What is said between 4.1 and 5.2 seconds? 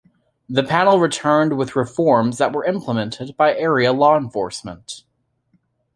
enforcement.